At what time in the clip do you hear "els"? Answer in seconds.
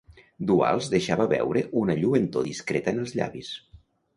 3.07-3.17